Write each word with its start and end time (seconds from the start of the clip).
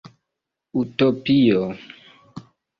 Utopio! 0.83 1.63